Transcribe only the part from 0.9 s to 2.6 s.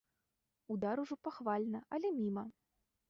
ужо пахвальна, але міма.